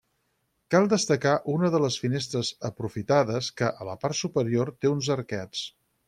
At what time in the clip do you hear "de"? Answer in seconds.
1.75-1.81